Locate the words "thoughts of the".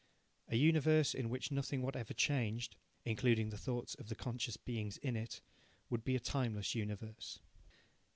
3.59-4.15